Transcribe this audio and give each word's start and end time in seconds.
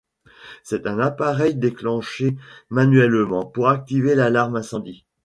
C'est 0.63 0.87
un 0.87 0.97
appareil 0.97 1.53
déclenché 1.53 2.35
manuellement 2.71 3.45
pour 3.45 3.69
activer 3.69 4.15
l'alarme 4.15 4.55
incendie. 4.55 5.05